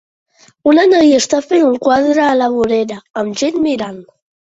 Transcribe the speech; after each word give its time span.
Una 0.69 0.85
noia 0.93 1.19
està 1.23 1.41
fent 1.51 1.65
un 1.67 1.75
quadre 1.87 2.23
a 2.29 2.31
la 2.39 2.47
vorera 2.55 2.97
amb 3.25 3.37
gent 3.43 3.61
mirant 3.67 4.01